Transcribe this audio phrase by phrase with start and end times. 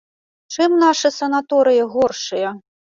[0.55, 2.59] Чым нашы санаторыі горшыя?